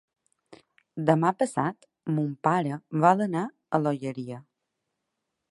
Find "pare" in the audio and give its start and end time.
2.49-2.81